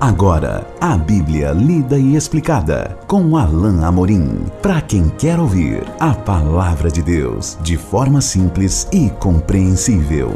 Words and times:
Agora, 0.00 0.66
a 0.80 0.96
Bíblia 0.96 1.52
lida 1.52 1.98
e 1.98 2.16
explicada 2.16 2.98
com 3.06 3.36
Alain 3.36 3.84
Amorim. 3.84 4.46
Para 4.62 4.80
quem 4.80 5.10
quer 5.10 5.38
ouvir 5.38 5.82
a 6.00 6.14
palavra 6.14 6.90
de 6.90 7.02
Deus 7.02 7.58
de 7.62 7.76
forma 7.76 8.22
simples 8.22 8.88
e 8.94 9.10
compreensível. 9.10 10.32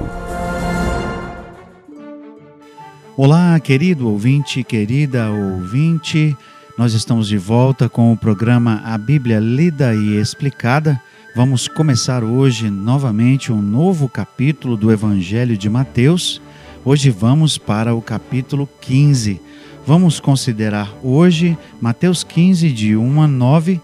Olá, 3.17 3.59
querido 3.59 4.07
ouvinte, 4.07 4.63
querida 4.63 5.31
ouvinte. 5.31 6.37
Nós 6.77 6.93
estamos 6.93 7.27
de 7.27 7.39
volta 7.39 7.89
com 7.89 8.13
o 8.13 8.19
programa 8.19 8.83
A 8.85 8.99
Bíblia 8.99 9.41
Lida 9.41 9.95
e 9.95 10.21
Explicada. 10.21 11.01
Vamos 11.35 11.69
começar 11.69 12.23
hoje 12.23 12.69
novamente 12.69 13.51
um 13.51 13.63
novo 13.63 14.11
capítulo 14.11 14.77
do 14.77 14.93
Evangelho 14.93 15.57
de 15.57 15.71
Mateus. 15.71 16.39
Hoje 16.85 17.09
vamos 17.09 17.57
para 17.57 17.95
o 17.95 18.03
capítulo 18.03 18.69
15. 18.83 19.41
Vamos 19.87 20.19
considerar 20.19 20.91
hoje 21.03 21.59
Mateus 21.79 22.25
15, 22.25 22.73
de 22.73 22.97
1 22.97 23.21
a 23.21 23.29
9, 23.29 23.79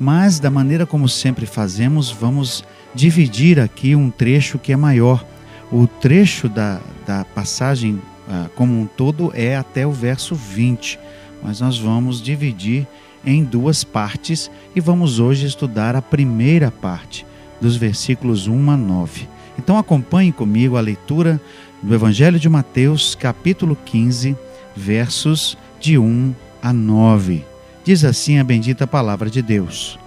mas 0.00 0.40
da 0.40 0.50
maneira 0.50 0.84
como 0.84 1.08
sempre 1.08 1.46
fazemos, 1.46 2.10
vamos 2.10 2.64
dividir 2.92 3.60
aqui 3.60 3.94
um 3.94 4.10
trecho 4.10 4.58
que 4.58 4.72
é 4.72 4.76
maior. 4.76 5.24
O 5.70 5.86
trecho 5.86 6.48
da, 6.48 6.80
da 7.06 7.24
passagem 7.24 8.02
ah, 8.28 8.48
como 8.56 8.74
um 8.76 8.84
todo 8.84 9.30
é 9.32 9.56
até 9.56 9.86
o 9.86 9.92
verso 9.92 10.34
20, 10.34 10.98
mas 11.40 11.60
nós 11.60 11.78
vamos 11.78 12.20
dividir 12.20 12.84
em 13.24 13.44
duas 13.44 13.84
partes 13.84 14.50
e 14.74 14.80
vamos 14.80 15.20
hoje 15.20 15.46
estudar 15.46 15.94
a 15.94 16.02
primeira 16.02 16.72
parte, 16.72 17.24
dos 17.60 17.76
versículos 17.76 18.48
1 18.48 18.70
a 18.72 18.76
9. 18.76 19.28
Então 19.56 19.78
acompanhe 19.78 20.32
comigo 20.32 20.76
a 20.76 20.80
leitura 20.80 21.40
do 21.80 21.94
Evangelho 21.94 22.40
de 22.40 22.48
Mateus, 22.48 23.14
capítulo 23.14 23.78
15, 23.84 24.36
versos 24.74 25.56
de 25.80 25.98
1 25.98 26.34
a 26.62 26.72
9. 26.72 27.44
Diz 27.84 28.04
assim 28.04 28.38
a 28.38 28.44
bendita 28.44 28.86
palavra 28.86 29.28
de 29.28 29.42
Deus. 29.42 29.98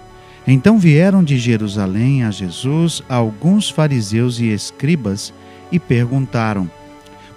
Então 0.46 0.78
vieram 0.78 1.22
de 1.22 1.38
Jerusalém 1.38 2.24
a 2.24 2.30
Jesus 2.30 3.02
alguns 3.08 3.68
fariseus 3.68 4.40
e 4.40 4.46
escribas 4.46 5.32
e 5.70 5.78
perguntaram: 5.78 6.70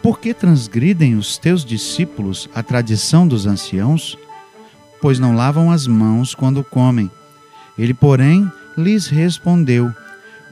Por 0.02 0.20
que 0.20 0.34
transgridem 0.34 1.16
os 1.16 1.38
teus 1.38 1.64
discípulos 1.64 2.50
a 2.56 2.64
tradição 2.64 3.28
dos 3.28 3.46
anciãos? 3.46 4.18
Pois 5.02 5.20
não 5.20 5.36
lavam 5.36 5.72
as 5.72 5.88
mãos 5.88 6.34
quando 6.34 6.64
comem. 6.64 7.12
Ele, 7.78 7.94
porém, 7.94 8.50
lhes 8.78 9.08
respondeu: 9.08 9.94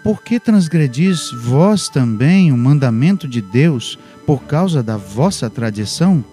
Por 0.03 0.21
que 0.21 0.39
transgredis 0.39 1.31
vós 1.31 1.87
também 1.87 2.51
o 2.51 2.57
mandamento 2.57 3.27
de 3.27 3.41
Deus 3.41 3.97
por 4.25 4.43
causa 4.43 4.83
da 4.83 4.97
vossa 4.97 5.49
tradição? 5.49 6.23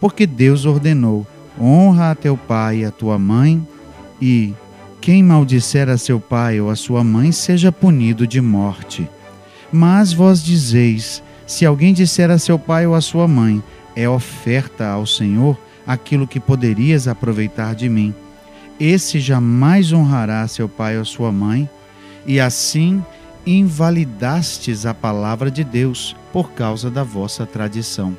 Porque 0.00 0.26
Deus 0.26 0.64
ordenou: 0.64 1.26
honra 1.60 2.12
a 2.12 2.14
teu 2.14 2.36
pai 2.36 2.78
e 2.78 2.84
a 2.84 2.90
tua 2.90 3.18
mãe, 3.18 3.66
e 4.20 4.54
quem 5.00 5.22
maldisser 5.22 5.88
a 5.88 5.96
seu 5.96 6.20
pai 6.20 6.60
ou 6.60 6.70
a 6.70 6.76
sua 6.76 7.02
mãe 7.02 7.32
seja 7.32 7.72
punido 7.72 8.26
de 8.26 8.40
morte. 8.40 9.08
Mas 9.72 10.12
vós 10.12 10.42
dizeis: 10.42 11.22
se 11.46 11.66
alguém 11.66 11.92
disser 11.92 12.30
a 12.30 12.38
seu 12.38 12.58
pai 12.58 12.86
ou 12.86 12.94
a 12.94 13.00
sua 13.00 13.26
mãe, 13.26 13.62
é 13.96 14.08
oferta 14.08 14.86
ao 14.86 15.06
Senhor 15.06 15.58
aquilo 15.86 16.26
que 16.26 16.38
poderias 16.38 17.08
aproveitar 17.08 17.74
de 17.74 17.88
mim. 17.88 18.14
Esse 18.78 19.18
jamais 19.18 19.92
honrará 19.92 20.46
seu 20.46 20.68
pai 20.68 20.98
ou 20.98 21.04
sua 21.04 21.32
mãe, 21.32 21.68
e 22.26 22.38
assim 22.38 23.02
invalidastes 23.44 24.84
a 24.84 24.92
palavra 24.92 25.50
de 25.50 25.64
Deus 25.64 26.14
por 26.32 26.52
causa 26.52 26.90
da 26.90 27.02
vossa 27.02 27.46
tradição 27.46 28.16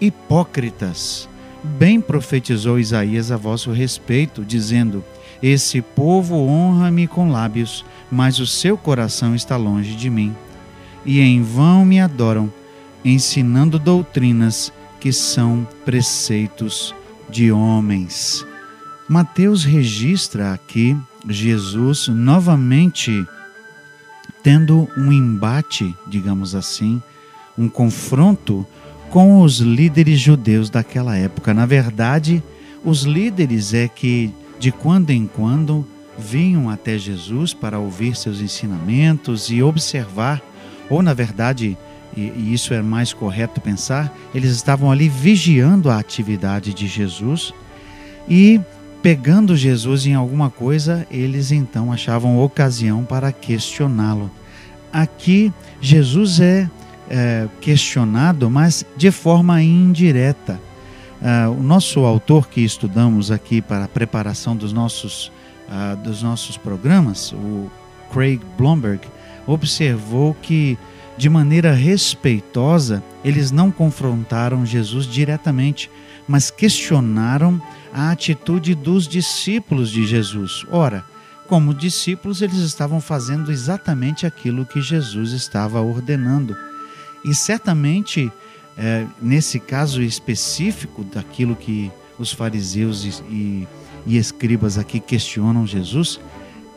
hipócritas. 0.00 1.28
Bem 1.62 2.00
profetizou 2.00 2.78
Isaías 2.78 3.30
a 3.30 3.36
vosso 3.36 3.72
respeito, 3.72 4.44
dizendo: 4.44 5.04
Esse 5.42 5.80
povo 5.80 6.36
honra-me 6.36 7.06
com 7.06 7.30
lábios, 7.30 7.84
mas 8.10 8.38
o 8.38 8.46
seu 8.46 8.76
coração 8.76 9.34
está 9.34 9.56
longe 9.56 9.94
de 9.94 10.08
mim. 10.08 10.34
E 11.04 11.20
em 11.20 11.42
vão 11.42 11.84
me 11.84 12.00
adoram, 12.00 12.52
ensinando 13.04 13.78
doutrinas 13.78 14.72
que 15.00 15.12
são 15.12 15.66
preceitos 15.84 16.94
de 17.28 17.50
homens. 17.50 18.46
Mateus 19.08 19.64
registra 19.64 20.52
aqui 20.52 20.96
Jesus 21.28 22.08
novamente 22.08 23.26
tendo 24.42 24.88
um 24.96 25.10
embate, 25.10 25.92
digamos 26.06 26.54
assim, 26.54 27.02
um 27.58 27.68
confronto 27.68 28.64
com 29.10 29.40
os 29.42 29.58
líderes 29.58 30.18
judeus 30.18 30.70
daquela 30.70 31.16
época. 31.16 31.54
Na 31.54 31.66
verdade, 31.66 32.42
os 32.84 33.02
líderes 33.02 33.74
é 33.74 33.88
que 33.88 34.32
de 34.58 34.72
quando 34.72 35.10
em 35.10 35.26
quando 35.26 35.86
vinham 36.18 36.70
até 36.70 36.96
Jesus 36.96 37.52
para 37.52 37.78
ouvir 37.78 38.16
seus 38.16 38.40
ensinamentos 38.40 39.50
e 39.50 39.62
observar, 39.62 40.42
ou 40.88 41.02
na 41.02 41.12
verdade, 41.12 41.76
e, 42.16 42.52
isso 42.52 42.72
é 42.72 42.80
mais 42.80 43.12
correto 43.12 43.60
pensar, 43.60 44.12
eles 44.34 44.50
estavam 44.50 44.90
ali 44.90 45.08
vigiando 45.08 45.90
a 45.90 45.98
atividade 45.98 46.72
de 46.72 46.86
Jesus 46.86 47.52
e 48.28 48.60
pegando 49.02 49.56
Jesus 49.56 50.06
em 50.06 50.14
alguma 50.14 50.50
coisa, 50.50 51.06
eles 51.10 51.52
então 51.52 51.92
achavam 51.92 52.42
ocasião 52.42 53.04
para 53.04 53.30
questioná-lo. 53.30 54.30
Aqui, 54.92 55.52
Jesus 55.80 56.40
é 56.40 56.68
é, 57.08 57.48
questionado, 57.60 58.50
mas 58.50 58.84
de 58.96 59.10
forma 59.10 59.62
indireta. 59.62 60.60
Uh, 61.20 61.50
o 61.50 61.62
nosso 61.62 62.00
autor 62.00 62.46
que 62.46 62.60
estudamos 62.60 63.30
aqui 63.30 63.62
para 63.62 63.84
a 63.84 63.88
preparação 63.88 64.54
dos 64.54 64.72
nossos, 64.72 65.32
uh, 65.66 65.96
dos 65.96 66.22
nossos 66.22 66.58
programas, 66.58 67.32
o 67.32 67.70
Craig 68.12 68.38
Blomberg, 68.58 69.00
observou 69.46 70.34
que, 70.34 70.78
de 71.16 71.30
maneira 71.30 71.72
respeitosa, 71.72 73.02
eles 73.24 73.50
não 73.50 73.70
confrontaram 73.70 74.66
Jesus 74.66 75.06
diretamente, 75.06 75.90
mas 76.28 76.50
questionaram 76.50 77.60
a 77.94 78.10
atitude 78.10 78.74
dos 78.74 79.08
discípulos 79.08 79.90
de 79.90 80.06
Jesus. 80.06 80.66
Ora, 80.70 81.02
como 81.48 81.72
discípulos, 81.72 82.42
eles 82.42 82.58
estavam 82.58 83.00
fazendo 83.00 83.50
exatamente 83.50 84.26
aquilo 84.26 84.66
que 84.66 84.82
Jesus 84.82 85.32
estava 85.32 85.80
ordenando. 85.80 86.54
E 87.24 87.34
certamente, 87.34 88.30
é, 88.76 89.06
nesse 89.20 89.58
caso 89.58 90.02
específico 90.02 91.04
daquilo 91.04 91.56
que 91.56 91.90
os 92.18 92.32
fariseus 92.32 93.04
e, 93.04 93.22
e, 93.32 93.68
e 94.06 94.16
escribas 94.16 94.78
aqui 94.78 95.00
questionam 95.00 95.66
Jesus, 95.66 96.20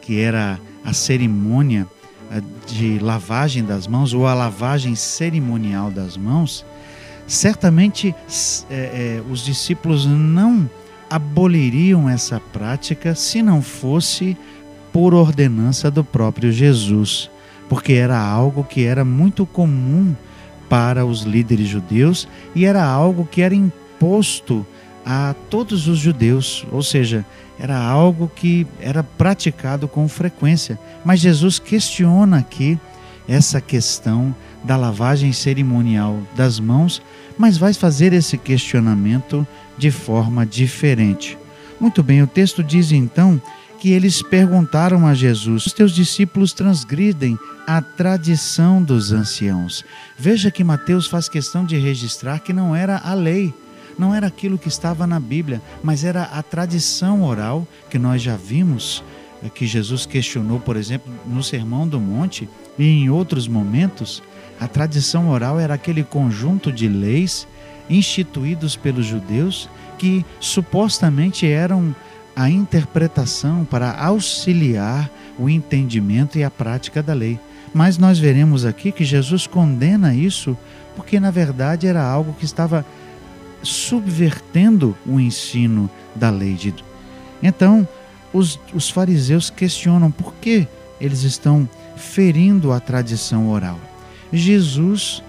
que 0.02 0.20
era 0.20 0.60
a 0.84 0.94
cerimônia 0.94 1.88
é, 2.32 2.42
de 2.68 3.00
lavagem 3.00 3.64
das 3.64 3.88
mãos 3.88 4.14
ou 4.14 4.28
a 4.28 4.34
lavagem 4.34 4.96
cerimonial 4.96 5.92
das 5.92 6.18
mãos, 6.18 6.66
certamente 7.28 8.16
é, 8.70 8.74
é, 8.74 9.24
os 9.30 9.46
discípulos 9.46 10.06
não 10.06 10.70
aboliriam 11.10 12.10
essa 12.10 12.40
prática 12.40 13.16
se 13.16 13.42
não 13.42 13.62
fosse 13.62 14.38
por 14.92 15.14
ordenança 15.14 15.90
do 15.90 16.04
próprio 16.04 16.52
Jesus, 16.52 17.30
porque 17.68 17.94
era 17.94 18.20
algo 18.20 18.64
que 18.64 18.84
era 18.84 19.06
muito 19.06 19.46
comum 19.46 20.16
para 20.70 21.06
os 21.06 21.24
líderes 21.24 21.68
judeus 21.68 22.28
e 22.56 22.66
era 22.66 22.86
algo 22.86 23.28
que 23.30 23.42
era 23.42 23.56
imposto 23.56 24.66
a 25.06 25.34
todos 25.50 25.88
os 25.88 25.98
judeus, 25.98 26.66
ou 26.72 26.84
seja, 26.84 27.26
era 27.60 27.78
algo 27.78 28.32
que 28.34 28.68
era 28.80 29.04
praticado 29.04 29.88
com 29.88 30.08
frequência. 30.08 30.80
Mas 31.04 31.20
Jesus 31.20 31.58
questiona 31.58 32.38
aqui 32.38 32.80
essa 33.28 33.60
questão 33.60 34.36
da 34.64 34.78
lavagem 34.78 35.32
cerimonial 35.34 36.20
das 36.36 36.60
mãos, 36.60 37.02
mas 37.38 37.58
vai 37.58 37.74
fazer 37.74 38.14
esse 38.14 38.38
questionamento 38.38 39.48
de 39.78 39.92
forma 39.92 40.46
diferente. 40.46 41.38
Muito 41.80 42.04
bem, 42.04 42.22
o 42.22 42.28
texto 42.28 42.64
diz 42.64 42.92
então 42.92 43.42
que 43.80 43.92
eles 43.92 44.22
perguntaram 44.22 45.08
a 45.08 45.14
Jesus: 45.14 45.66
Os 45.66 45.74
teus 45.74 45.92
discípulos 45.92 46.54
transgridem 46.54 47.38
a 47.66 47.82
tradição 47.82 48.84
dos 48.84 49.12
anciãos. 49.12 49.86
Veja 50.18 50.52
que 50.52 50.64
Mateus 50.64 51.08
faz 51.08 51.30
questão 51.30 51.66
de 51.66 51.78
registrar 51.78 52.40
que 52.40 52.52
não 52.52 52.76
era 52.76 52.98
a 52.98 53.14
lei, 53.14 53.54
não 53.98 54.14
era 54.14 54.28
aquilo 54.28 54.58
que 54.58 54.68
estava 54.68 55.06
na 55.06 55.20
Bíblia, 55.20 55.62
mas 55.84 56.04
era 56.04 56.24
a 56.24 56.42
tradição 56.44 57.24
oral 57.24 57.68
que 57.90 58.00
nós 58.00 58.22
já 58.22 58.36
vimos, 58.36 59.04
eh, 59.44 59.50
que 59.50 59.68
Jesus 59.68 60.06
questionou, 60.06 60.60
por 60.60 60.76
exemplo, 60.76 61.14
no 61.26 61.44
Sermão 61.44 61.88
do 61.88 62.00
Monte 62.00 62.50
e 62.78 62.84
em 62.84 63.10
outros 63.10 63.48
momentos. 63.48 64.22
A 64.60 64.68
tradição 64.68 65.30
oral 65.30 65.60
era 65.60 65.74
aquele 65.74 66.04
conjunto 66.04 66.72
de 66.72 66.88
leis 66.90 67.48
instituídos 67.90 68.76
pelos 68.76 69.06
judeus 69.06 69.70
que 69.98 70.26
supostamente 70.40 71.48
eram 71.48 71.96
a 72.40 72.50
interpretação 72.50 73.66
para 73.66 73.92
auxiliar 73.92 75.12
o 75.38 75.50
entendimento 75.50 76.40
e 76.40 76.44
a 76.44 76.50
prática 76.50 77.04
da 77.04 77.14
lei. 77.14 77.38
Mas 77.74 77.98
nós 77.98 78.18
veremos 78.18 78.64
aqui 78.64 78.94
que 78.94 79.04
Jesus 79.04 79.46
condena 79.46 80.16
isso 80.16 80.58
porque, 80.96 81.20
na 81.20 81.32
verdade, 81.32 81.86
era 81.86 82.02
algo 82.02 82.32
que 82.32 82.46
estava 82.46 82.86
subvertendo 83.62 84.96
o 85.06 85.20
ensino 85.20 85.90
da 86.16 86.30
lei 86.30 86.54
de 86.54 86.72
Deus. 86.72 86.86
Então, 87.44 87.86
os, 88.32 88.58
os 88.74 88.90
fariseus 88.90 89.50
questionam 89.50 90.10
por 90.10 90.34
que 90.36 90.66
eles 91.00 91.24
estão 91.24 91.68
ferindo 91.98 92.72
a 92.72 92.80
tradição 92.80 93.50
oral. 93.50 93.78
Jesus, 94.32 95.22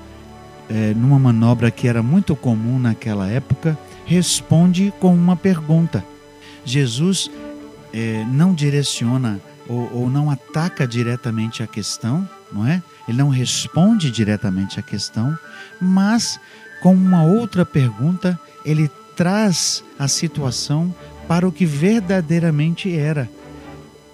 é, 0.69 0.95
numa 0.95 1.19
manobra 1.19 1.73
que 1.73 1.89
era 1.89 2.05
muito 2.05 2.37
comum 2.37 2.79
naquela 2.79 3.29
época, 3.29 3.77
responde 4.07 4.93
com 5.01 5.13
uma 5.13 5.35
pergunta. 5.35 6.05
Jesus 6.65 7.31
é, 7.93 8.25
não 8.31 8.55
direciona 8.55 9.41
ou, 9.69 9.91
ou 9.93 10.11
não 10.11 10.31
ataca 10.31 10.87
diretamente 10.87 11.63
a 11.63 11.67
questão, 11.67 12.29
não 12.53 12.67
é? 12.67 12.83
Ele 13.09 13.19
não 13.19 13.29
responde 13.29 14.11
diretamente 14.11 14.79
à 14.79 14.83
questão, 14.83 15.37
mas 15.81 16.41
com 16.81 16.95
uma 16.95 17.23
outra 17.25 17.65
pergunta, 17.65 18.39
ele 18.65 18.91
traz 19.15 19.85
a 19.99 20.09
situação 20.09 20.95
para 21.29 21.47
o 21.47 21.53
que 21.53 21.67
verdadeiramente 21.67 22.97
era. 22.97 23.29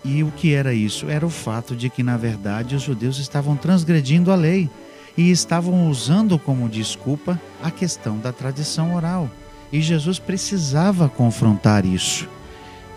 E 0.04 0.22
o 0.22 0.30
que 0.30 0.52
era 0.52 0.74
isso? 0.74 1.08
Era 1.08 1.26
o 1.26 1.30
fato 1.30 1.74
de 1.74 1.88
que, 1.88 2.02
na 2.02 2.16
verdade, 2.16 2.76
os 2.76 2.82
judeus 2.82 3.18
estavam 3.18 3.56
transgredindo 3.56 4.30
a 4.30 4.36
lei 4.36 4.68
e 5.16 5.30
estavam 5.30 5.88
usando 5.88 6.38
como 6.38 6.68
desculpa 6.68 7.40
a 7.62 7.70
questão 7.70 8.18
da 8.18 8.32
tradição 8.32 8.94
oral. 8.94 9.30
E 9.72 9.80
Jesus 9.80 10.18
precisava 10.18 11.08
confrontar 11.08 11.84
isso. 11.84 12.28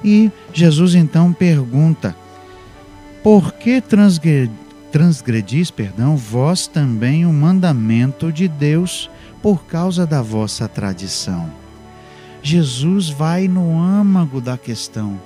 E 0.03 0.31
Jesus 0.53 0.95
então 0.95 1.33
pergunta: 1.33 2.15
Por 3.23 3.53
que 3.53 3.81
transgredis, 4.91 5.71
perdão, 5.71 6.15
vós 6.15 6.67
também 6.67 7.25
o 7.25 7.33
mandamento 7.33 8.31
de 8.31 8.47
Deus 8.47 9.09
por 9.41 9.65
causa 9.65 10.05
da 10.05 10.21
vossa 10.21 10.67
tradição? 10.67 11.51
Jesus 12.41 13.09
vai 13.09 13.47
no 13.47 13.77
âmago 13.81 14.39
da 14.39 14.57
questão. 14.57 15.19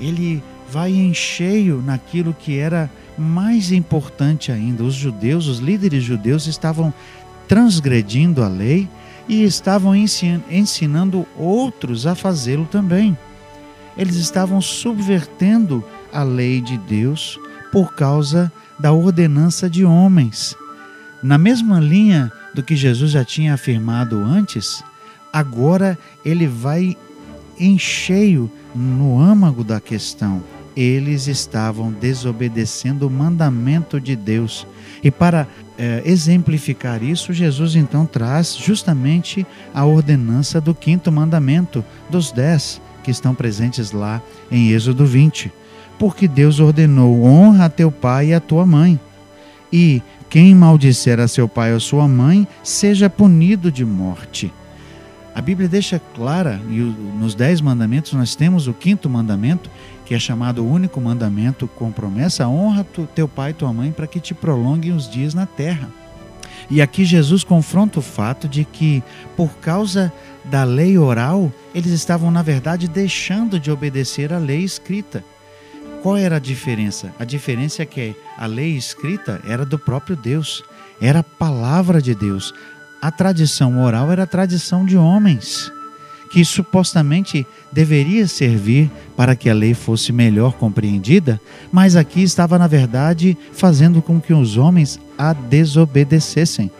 Ele 0.00 0.42
vai 0.70 0.92
em 0.92 1.12
cheio 1.14 1.82
naquilo 1.82 2.34
que 2.34 2.58
era 2.58 2.90
mais 3.16 3.70
importante 3.70 4.50
ainda. 4.50 4.82
Os 4.82 4.94
judeus, 4.94 5.46
os 5.46 5.58
líderes 5.58 6.02
judeus 6.02 6.46
estavam 6.46 6.92
transgredindo 7.46 8.42
a 8.42 8.48
lei 8.48 8.88
e 9.28 9.44
estavam 9.44 9.94
ensinando 9.94 11.26
outros 11.36 12.06
a 12.06 12.14
fazê-lo 12.14 12.66
também. 12.66 13.16
Eles 14.00 14.16
estavam 14.16 14.62
subvertendo 14.62 15.84
a 16.10 16.22
lei 16.22 16.62
de 16.62 16.78
Deus 16.78 17.38
por 17.70 17.94
causa 17.94 18.50
da 18.78 18.94
ordenança 18.94 19.68
de 19.68 19.84
homens. 19.84 20.56
Na 21.22 21.36
mesma 21.36 21.78
linha 21.78 22.32
do 22.54 22.62
que 22.62 22.74
Jesus 22.74 23.10
já 23.10 23.26
tinha 23.26 23.52
afirmado 23.52 24.16
antes, 24.16 24.82
agora 25.30 25.98
ele 26.24 26.46
vai 26.46 26.96
em 27.58 27.78
cheio 27.78 28.50
no 28.74 29.20
âmago 29.20 29.62
da 29.62 29.78
questão. 29.78 30.42
Eles 30.74 31.26
estavam 31.26 31.92
desobedecendo 31.92 33.06
o 33.06 33.10
mandamento 33.10 34.00
de 34.00 34.16
Deus. 34.16 34.66
E 35.04 35.10
para 35.10 35.46
é, 35.76 36.00
exemplificar 36.06 37.02
isso, 37.02 37.34
Jesus 37.34 37.76
então 37.76 38.06
traz 38.06 38.56
justamente 38.56 39.46
a 39.74 39.84
ordenança 39.84 40.58
do 40.58 40.74
quinto 40.74 41.12
mandamento, 41.12 41.84
dos 42.08 42.32
dez 42.32 42.80
que 43.02 43.10
estão 43.10 43.34
presentes 43.34 43.92
lá 43.92 44.22
em 44.50 44.70
Êxodo 44.70 45.04
20. 45.04 45.52
Porque 45.98 46.26
Deus 46.26 46.60
ordenou: 46.60 47.24
honra 47.24 47.66
a 47.66 47.70
teu 47.70 47.90
pai 47.90 48.28
e 48.28 48.34
a 48.34 48.40
tua 48.40 48.64
mãe. 48.64 48.98
E 49.72 50.02
quem 50.28 50.54
maldisser 50.54 51.18
a 51.18 51.28
seu 51.28 51.48
pai 51.48 51.74
ou 51.74 51.80
sua 51.80 52.06
mãe, 52.06 52.46
seja 52.62 53.10
punido 53.10 53.70
de 53.70 53.84
morte. 53.84 54.52
A 55.34 55.40
Bíblia 55.40 55.68
deixa 55.68 56.00
clara, 56.14 56.60
e 56.68 56.78
nos 57.18 57.34
Dez 57.34 57.60
Mandamentos 57.60 58.12
nós 58.12 58.34
temos 58.34 58.66
o 58.66 58.74
quinto 58.74 59.08
mandamento, 59.08 59.70
que 60.04 60.14
é 60.14 60.18
chamado 60.18 60.64
o 60.64 60.70
único 60.70 61.00
mandamento 61.00 61.68
com 61.68 61.90
promessa: 61.90 62.48
honra 62.48 62.86
teu 63.14 63.28
pai 63.28 63.50
e 63.50 63.54
tua 63.54 63.72
mãe 63.72 63.92
para 63.92 64.06
que 64.06 64.20
te 64.20 64.34
prolonguem 64.34 64.92
os 64.92 65.08
dias 65.08 65.34
na 65.34 65.46
terra. 65.46 65.88
E 66.68 66.82
aqui 66.82 67.04
Jesus 67.04 67.44
confronta 67.44 67.98
o 67.98 68.02
fato 68.02 68.48
de 68.48 68.64
que, 68.64 69.02
por 69.36 69.50
causa 69.56 70.12
da 70.44 70.64
lei 70.64 70.98
oral, 70.98 71.52
eles 71.74 71.92
estavam, 71.92 72.30
na 72.30 72.42
verdade, 72.42 72.88
deixando 72.88 73.58
de 73.58 73.70
obedecer 73.70 74.32
à 74.32 74.38
lei 74.38 74.60
escrita. 74.64 75.24
Qual 76.02 76.16
era 76.16 76.36
a 76.36 76.40
diferença? 76.40 77.12
A 77.18 77.24
diferença 77.24 77.82
é 77.82 77.86
que 77.86 78.14
a 78.38 78.46
lei 78.46 78.76
escrita 78.76 79.40
era 79.46 79.64
do 79.64 79.78
próprio 79.78 80.16
Deus, 80.16 80.62
era 81.00 81.20
a 81.20 81.24
palavra 81.24 82.00
de 82.00 82.14
Deus. 82.14 82.54
A 83.02 83.10
tradição 83.10 83.82
oral 83.82 84.10
era 84.10 84.24
a 84.24 84.26
tradição 84.26 84.84
de 84.84 84.96
homens, 84.96 85.70
que 86.30 86.44
supostamente 86.44 87.44
deveria 87.72 88.26
servir 88.26 88.90
para 89.16 89.34
que 89.34 89.50
a 89.50 89.54
lei 89.54 89.74
fosse 89.74 90.12
melhor 90.12 90.52
compreendida, 90.52 91.40
mas 91.72 91.96
aqui 91.96 92.22
estava, 92.22 92.56
na 92.56 92.68
verdade, 92.68 93.36
fazendo 93.52 94.00
com 94.00 94.20
que 94.20 94.32
os 94.32 94.56
homens 94.56 95.00
a 95.18 95.32
desobedecessem. 95.32 96.70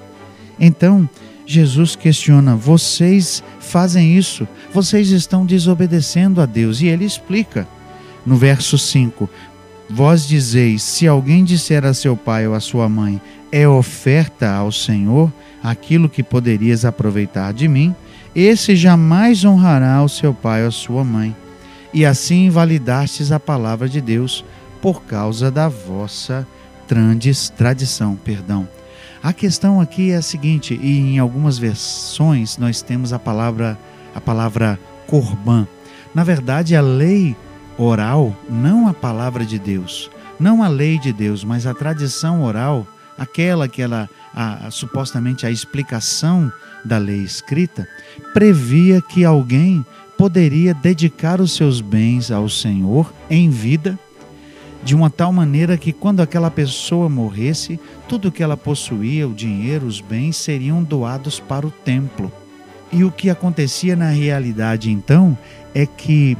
Então, 0.58 1.08
Jesus 1.44 1.96
questiona: 1.96 2.54
vocês 2.54 3.42
fazem 3.58 4.16
isso, 4.16 4.46
vocês 4.72 5.10
estão 5.10 5.44
desobedecendo 5.44 6.40
a 6.40 6.46
Deus. 6.46 6.80
E 6.80 6.86
ele 6.86 7.04
explica 7.04 7.66
no 8.24 8.36
verso 8.36 8.78
5: 8.78 9.28
Vós 9.88 10.28
dizeis: 10.28 10.82
se 10.84 11.08
alguém 11.08 11.42
disser 11.42 11.84
a 11.84 11.92
seu 11.92 12.16
pai 12.16 12.46
ou 12.46 12.54
a 12.54 12.60
sua 12.60 12.88
mãe, 12.88 13.20
é 13.50 13.66
oferta 13.66 14.48
ao 14.48 14.70
Senhor, 14.70 15.32
aquilo 15.60 16.08
que 16.08 16.22
poderias 16.22 16.84
aproveitar 16.84 17.52
de 17.52 17.66
mim, 17.66 17.94
esse 18.34 18.76
jamais 18.76 19.44
honrará 19.44 20.02
o 20.02 20.08
seu 20.08 20.32
pai 20.32 20.62
ou 20.62 20.68
a 20.68 20.72
sua 20.72 21.04
mãe. 21.04 21.34
E 21.92 22.06
assim 22.06 22.46
invalidastes 22.46 23.32
a 23.32 23.40
palavra 23.40 23.88
de 23.88 24.00
Deus 24.00 24.44
por 24.80 25.02
causa 25.02 25.50
da 25.50 25.68
vossa 25.68 26.46
tradição, 27.56 28.16
perdão. 28.16 28.68
A 29.22 29.32
questão 29.32 29.80
aqui 29.80 30.10
é 30.10 30.16
a 30.16 30.22
seguinte, 30.22 30.78
e 30.80 30.98
em 30.98 31.18
algumas 31.18 31.58
versões 31.58 32.56
nós 32.56 32.80
temos 32.82 33.12
a 33.12 33.18
palavra 33.18 33.78
a 34.14 34.20
palavra 34.20 34.78
corban. 35.06 35.66
Na 36.14 36.24
verdade, 36.24 36.74
a 36.74 36.80
lei 36.80 37.36
oral, 37.78 38.34
não 38.48 38.88
a 38.88 38.94
palavra 38.94 39.44
de 39.44 39.58
Deus, 39.58 40.10
não 40.38 40.62
a 40.62 40.68
lei 40.68 40.98
de 40.98 41.12
Deus, 41.12 41.44
mas 41.44 41.66
a 41.66 41.74
tradição 41.74 42.42
oral, 42.42 42.86
aquela 43.16 43.68
que 43.68 43.82
ela 43.82 44.08
a, 44.34 44.66
a, 44.66 44.70
supostamente 44.70 45.46
a 45.46 45.50
explicação 45.50 46.52
da 46.84 46.98
lei 46.98 47.22
escrita, 47.22 47.88
previa 48.32 49.02
que 49.02 49.24
alguém 49.24 49.84
poderia 50.16 50.74
dedicar 50.74 51.40
os 51.40 51.52
seus 51.52 51.80
bens 51.80 52.30
ao 52.30 52.48
Senhor 52.48 53.12
em 53.28 53.48
vida, 53.48 53.98
de 54.82 54.94
uma 54.94 55.10
tal 55.10 55.32
maneira 55.32 55.76
que 55.76 55.92
quando 55.92 56.20
aquela 56.20 56.50
pessoa 56.50 57.08
morresse, 57.08 57.78
tudo 58.08 58.32
que 58.32 58.42
ela 58.42 58.56
possuía, 58.56 59.28
o 59.28 59.34
dinheiro, 59.34 59.86
os 59.86 60.00
bens, 60.00 60.36
seriam 60.36 60.82
doados 60.82 61.38
para 61.38 61.66
o 61.66 61.70
templo. 61.70 62.32
E 62.92 63.04
o 63.04 63.10
que 63.10 63.30
acontecia 63.30 63.94
na 63.94 64.08
realidade 64.08 64.90
então 64.90 65.36
é 65.74 65.86
que 65.86 66.36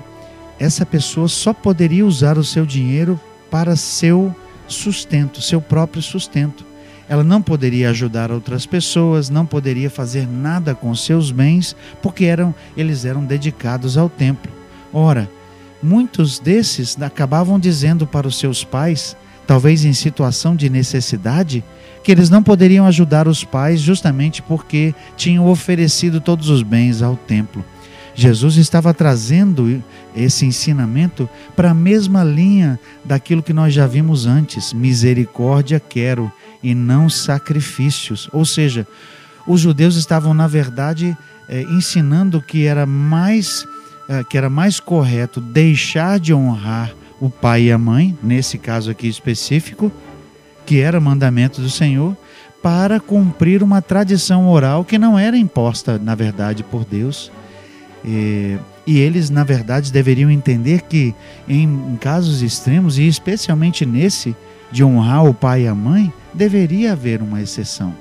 essa 0.59 0.85
pessoa 0.85 1.29
só 1.29 1.53
poderia 1.53 2.05
usar 2.05 2.37
o 2.37 2.45
seu 2.45 2.67
dinheiro 2.67 3.21
para 3.51 3.77
seu 3.77 4.35
sustento, 4.67 5.41
seu 5.41 5.61
próprio 5.61 6.03
sustento. 6.03 6.70
Ela 7.11 7.25
não 7.25 7.43
poderia 7.43 7.91
ajudar 7.91 8.31
outras 8.31 8.65
pessoas, 8.65 9.29
não 9.29 9.45
poderia 9.45 9.91
fazer 9.91 10.29
nada 10.29 10.77
com 10.77 10.95
seus 10.95 11.33
bens, 11.33 11.75
porque 12.01 12.25
eram 12.25 12.55
eles 12.77 13.05
eram 13.05 13.25
dedicados 13.25 13.99
ao 13.99 14.09
templo. 14.09 14.53
Ora, 14.93 15.29
muitos 15.83 16.39
desses 16.39 16.97
acabavam 17.03 17.59
dizendo 17.59 18.07
para 18.07 18.29
os 18.29 18.39
seus 18.39 18.63
pais, 18.63 19.17
talvez 19.45 19.85
em 19.85 19.93
situação 19.93 20.55
de 20.55 20.71
necessidade, 20.71 21.65
que 22.05 22.13
eles 22.13 22.31
não 22.31 22.45
poderiam 22.45 22.87
ajudar 22.87 23.27
os 23.27 23.43
pais 23.43 23.81
justamente 23.81 24.41
porque 24.41 24.95
tinham 25.17 25.49
oferecido 25.49 26.21
todos 26.21 26.49
os 26.49 26.63
bens 26.63 27.03
ao 27.03 27.17
templo. 27.17 27.65
Jesus 28.15 28.57
estava 28.57 28.95
trazendo 28.95 29.83
esse 30.15 30.47
ensinamento 30.47 31.29
para 31.57 31.73
a 31.73 31.75
mesma 31.75 32.23
linha 32.23 32.79
daquilo 33.05 33.43
que 33.43 33.53
nós 33.53 33.75
já 33.75 33.89
vimos 33.89 34.27
antes: 34.27 34.73
misericórdia 34.73 35.81
quero 35.81 36.31
e 36.63 36.75
não 36.75 37.09
sacrifícios. 37.09 38.29
Ou 38.33 38.45
seja, 38.45 38.87
os 39.47 39.61
judeus 39.61 39.97
estavam, 39.97 40.35
na 40.35 40.47
verdade, 40.47 41.17
é, 41.49 41.63
ensinando 41.63 42.41
que 42.41 42.67
era 42.67 42.87
mais 42.87 43.67
é, 44.09 44.25
que 44.25 44.37
era 44.37 44.51
mais 44.51 44.81
correto 44.81 45.41
deixar 45.41 46.19
de 46.19 46.35
honrar 46.35 46.93
o 47.21 47.31
pai 47.31 47.65
e 47.65 47.73
a 47.73 47.79
mãe, 47.79 48.19
nesse 48.21 48.59
caso 48.59 48.91
aqui 48.91 49.07
específico, 49.07 49.93
que 50.67 50.81
era 50.81 50.99
mandamento 50.99 51.61
do 51.61 51.71
Senhor, 51.71 52.17
para 52.61 52.99
cumprir 52.99 53.63
uma 53.63 53.81
tradição 53.81 54.49
oral 54.49 54.85
que 54.85 54.99
não 54.99 55.19
era 55.19 55.37
imposta, 55.37 55.99
na 55.99 56.15
verdade, 56.15 56.65
por 56.65 56.85
Deus. 56.85 57.31
E, 58.05 58.57
e 58.87 58.99
eles, 58.99 59.31
na 59.31 59.45
verdade, 59.45 59.93
deveriam 59.93 60.31
entender 60.31 60.83
que, 60.83 61.15
em 61.49 61.97
casos 62.01 62.43
extremos, 62.43 62.99
e 62.99 63.07
especialmente 63.07 63.87
nesse, 63.87 64.35
de 64.71 64.85
honrar 64.85 65.25
o 65.25 65.35
pai 65.35 65.63
e 65.63 65.69
a 65.69 65.75
mãe, 65.75 66.13
deveria 66.33 66.93
haver 66.93 67.23
uma 67.23 67.41
exceção. 67.41 67.95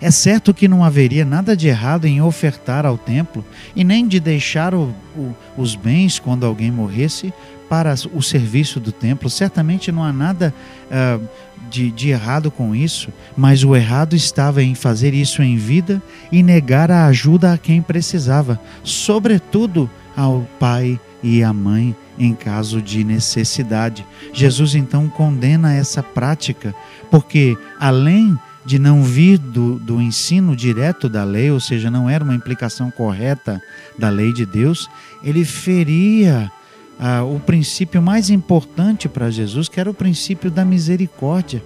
É 0.00 0.10
certo 0.10 0.54
que 0.54 0.66
não 0.66 0.82
haveria 0.82 1.26
nada 1.26 1.54
de 1.54 1.68
errado 1.68 2.06
em 2.06 2.22
ofertar 2.22 2.86
ao 2.86 2.96
templo 2.96 3.44
e 3.76 3.84
nem 3.84 4.08
de 4.08 4.18
deixar 4.18 4.74
o, 4.74 4.94
o, 5.14 5.34
os 5.58 5.74
bens 5.74 6.18
quando 6.18 6.46
alguém 6.46 6.70
morresse 6.70 7.34
para 7.68 7.94
o 8.12 8.22
serviço 8.22 8.80
do 8.80 8.90
templo. 8.90 9.28
Certamente 9.28 9.92
não 9.92 10.02
há 10.02 10.12
nada 10.12 10.54
uh, 10.90 11.28
de, 11.68 11.90
de 11.90 12.08
errado 12.08 12.50
com 12.50 12.74
isso, 12.74 13.12
mas 13.36 13.62
o 13.62 13.76
errado 13.76 14.16
estava 14.16 14.62
em 14.62 14.74
fazer 14.74 15.12
isso 15.12 15.42
em 15.42 15.56
vida 15.56 16.02
e 16.32 16.42
negar 16.42 16.90
a 16.90 17.06
ajuda 17.06 17.52
a 17.52 17.58
quem 17.58 17.82
precisava, 17.82 18.58
sobretudo 18.82 19.88
ao 20.16 20.48
pai 20.58 20.98
e 21.22 21.44
à 21.44 21.52
mãe 21.52 21.94
em 22.20 22.34
caso 22.34 22.82
de 22.82 23.02
necessidade. 23.02 24.06
Jesus 24.32 24.74
então 24.74 25.08
condena 25.08 25.74
essa 25.74 26.02
prática, 26.02 26.74
porque 27.10 27.56
além 27.78 28.38
de 28.64 28.78
não 28.78 29.02
vir 29.02 29.38
do, 29.38 29.78
do 29.78 30.00
ensino 30.00 30.54
direto 30.54 31.08
da 31.08 31.24
lei, 31.24 31.50
ou 31.50 31.58
seja, 31.58 31.90
não 31.90 32.10
era 32.10 32.22
uma 32.22 32.34
implicação 32.34 32.90
correta 32.90 33.60
da 33.98 34.10
lei 34.10 34.34
de 34.34 34.44
Deus, 34.44 34.88
ele 35.24 35.46
feria 35.46 36.52
ah, 36.98 37.24
o 37.24 37.40
princípio 37.40 38.02
mais 38.02 38.28
importante 38.28 39.08
para 39.08 39.30
Jesus, 39.30 39.66
que 39.66 39.80
era 39.80 39.90
o 39.90 39.94
princípio 39.94 40.50
da 40.50 40.64
misericórdia. 40.64 41.64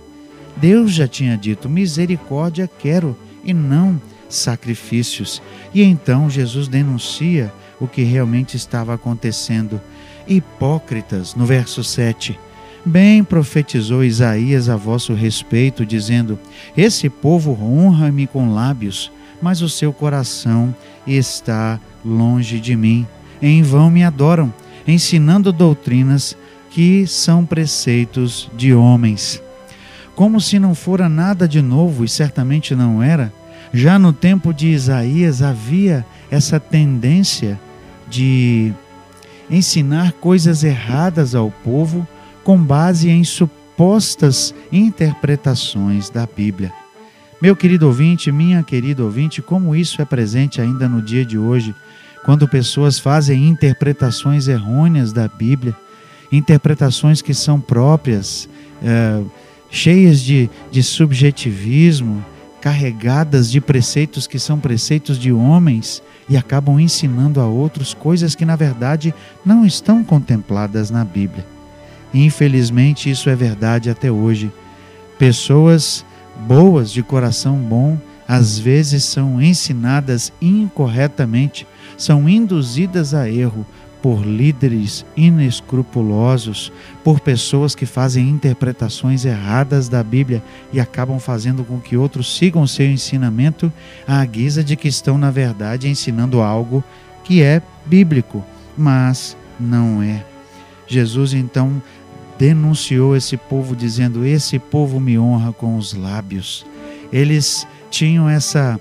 Deus 0.57 0.93
já 0.93 1.09
tinha 1.09 1.37
dito: 1.37 1.69
misericórdia 1.69 2.71
quero 2.79 3.19
e 3.45 3.53
não 3.53 4.01
sacrifícios. 4.29 5.43
E 5.75 5.83
então 5.83 6.31
Jesus 6.31 6.69
denuncia 6.69 7.53
o 7.81 7.87
que 7.89 8.03
realmente 8.03 8.57
estava 8.57 8.95
acontecendo. 8.95 9.81
Hipócritas, 10.27 11.35
no 11.35 11.45
verso 11.45 11.83
7. 11.83 12.39
Bem 12.85 13.25
profetizou 13.25 14.05
Isaías 14.05 14.69
a 14.69 14.77
vosso 14.77 15.15
respeito, 15.15 15.87
dizendo: 15.87 16.39
Esse 16.77 17.09
povo 17.09 17.59
honra-me 17.63 18.27
com 18.27 18.53
lábios, 18.53 19.11
mas 19.41 19.63
o 19.63 19.69
seu 19.69 19.93
coração 19.93 20.75
está 21.07 21.81
longe 22.05 22.61
de 22.61 22.77
mim. 22.77 23.07
Em 23.41 23.63
vão 23.63 23.91
me 23.91 24.05
adoram, 24.05 24.53
ensinando 24.87 25.53
doutrinas 25.53 26.37
que 26.71 27.07
são 27.07 27.47
preceitos 27.47 28.51
de 28.55 28.75
homens. 28.75 29.43
Como 30.15 30.41
se 30.41 30.59
não 30.59 30.75
fora 30.75 31.09
nada 31.09 31.49
de 31.49 31.63
novo, 31.63 32.05
e 32.05 32.09
certamente 32.09 32.75
não 32.75 33.03
era, 33.03 33.33
já 33.73 33.99
no 33.99 34.13
tempo 34.13 34.53
de 34.53 34.69
Isaías 34.69 35.43
havia 35.43 36.05
essa 36.31 36.61
tendência 36.61 37.59
de 38.09 38.73
ensinar 39.51 40.13
coisas 40.13 40.65
erradas 40.65 41.35
ao 41.35 41.51
povo 41.51 42.07
com 42.43 42.59
base 42.59 43.11
em 43.11 43.25
supostas 43.25 44.55
interpretações 44.71 46.11
da 46.11 46.27
Bíblia. 46.27 46.73
Meu 47.41 47.55
querido 47.55 47.87
ouvinte, 47.87 48.33
minha 48.33 48.63
querida 48.63 49.03
ouvinte, 49.03 49.43
como 49.43 49.75
isso 49.75 50.01
é 50.01 50.05
presente 50.05 50.61
ainda 50.61 50.89
no 50.89 51.03
dia 51.03 51.25
de 51.25 51.37
hoje, 51.37 51.75
quando 52.25 52.49
pessoas 52.49 52.99
fazem 52.99 53.49
interpretações 53.49 54.49
errôneas 54.49 55.13
da 55.13 55.29
Bíblia, 55.29 55.77
interpretações 56.33 57.21
que 57.21 57.35
são 57.35 57.61
próprias, 57.61 58.49
é, 58.83 59.21
cheias 59.71 60.21
de, 60.21 60.49
de 60.71 60.83
subjetivismo, 60.83 62.25
carregadas 62.65 63.51
de 63.51 63.61
preceitos 63.61 64.27
que 64.27 64.39
são 64.39 64.59
preceitos 64.59 65.19
de 65.19 65.31
homens 65.31 66.03
e 66.27 66.35
acabam 66.35 66.81
ensinando 66.81 67.39
a 67.39 67.47
outros 67.47 67.93
coisas 67.93 68.35
que 68.35 68.47
na 68.47 68.57
verdade 68.57 69.15
não 69.45 69.67
estão 69.67 70.03
contempladas 70.03 70.91
na 70.91 71.05
Bíblia. 71.05 71.45
Infelizmente, 72.15 73.11
isso 73.11 73.29
é 73.29 73.37
verdade 73.37 73.91
até 73.91 74.11
hoje. 74.11 74.51
Pessoas 75.19 76.07
boas, 76.49 76.91
de 76.91 77.03
coração 77.03 77.59
bom, 77.59 77.99
às 78.27 78.59
vezes 78.59 79.05
são 79.05 79.43
ensinadas 79.43 80.33
incorretamente, 80.41 81.67
são 81.99 82.27
induzidas 82.27 83.13
a 83.13 83.29
erro 83.29 83.67
por 84.05 84.23
líderes 84.23 85.03
inescrupulosos, 85.17 86.71
por 87.03 87.21
pessoas 87.21 87.75
que 87.75 87.87
fazem 87.87 88.29
interpretações 88.29 89.25
erradas 89.25 89.89
da 89.89 90.03
Bíblia 90.03 90.45
e 90.71 90.79
acabam 90.79 91.19
fazendo 91.19 91.65
com 91.65 91.81
que 91.81 91.97
outros 91.97 92.37
sigam 92.37 92.67
seu 92.67 92.85
ensinamento 92.85 93.73
à 94.07 94.23
guisa 94.27 94.63
de 94.63 94.77
que 94.77 94.89
estão, 94.89 95.17
na 95.17 95.31
verdade, 95.31 95.89
ensinando 95.89 96.43
algo 96.43 96.85
que 97.25 97.43
é 97.43 97.63
bíblico, 97.87 98.45
mas 98.77 99.39
não 99.59 100.03
é. 100.03 100.23
Jesus 100.87 101.33
então 101.33 101.83
denunciou 102.39 103.17
esse 103.17 103.39
povo, 103.39 103.75
dizendo: 103.75 104.27
Esse 104.27 104.59
povo 104.59 105.01
me 105.01 105.19
honra 105.19 105.51
com 105.51 105.79
os 105.79 105.95
lábios. 105.95 106.67
Eles 107.11 107.67
tinham 107.91 108.29
essa 108.29 108.79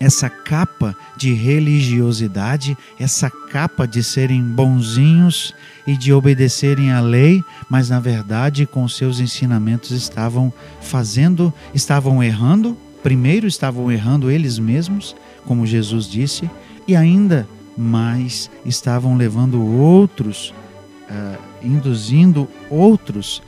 essa 0.00 0.28
capa 0.28 0.96
de 1.16 1.32
religiosidade, 1.32 2.76
essa 2.98 3.30
capa 3.30 3.86
de 3.86 4.02
serem 4.02 4.42
bonzinhos 4.42 5.54
e 5.86 5.96
de 5.96 6.12
obedecerem 6.12 6.92
à 6.92 7.00
lei, 7.00 7.42
mas 7.68 7.90
na 7.90 8.00
verdade 8.00 8.66
com 8.66 8.86
seus 8.88 9.20
ensinamentos 9.20 9.90
estavam 9.90 10.52
fazendo, 10.80 11.52
estavam 11.74 12.22
errando, 12.22 12.76
primeiro 13.02 13.46
estavam 13.46 13.90
errando 13.90 14.30
eles 14.30 14.58
mesmos, 14.58 15.14
como 15.44 15.66
Jesus 15.66 16.06
disse, 16.08 16.50
e 16.86 16.96
ainda 16.96 17.46
mais 17.76 18.50
estavam 18.64 19.16
levando 19.16 19.62
outros 19.62 20.54
uh, 21.10 21.38
induzindo 21.62 22.48
outros 22.70 23.42